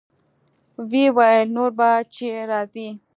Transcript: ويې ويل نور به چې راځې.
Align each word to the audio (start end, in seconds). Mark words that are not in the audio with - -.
ويې 0.89 1.05
ويل 1.17 1.47
نور 1.55 1.71
به 1.77 1.89
چې 2.13 2.27
راځې. 2.49 2.87